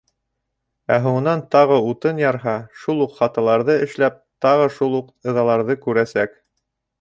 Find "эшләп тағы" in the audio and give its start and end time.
3.89-4.67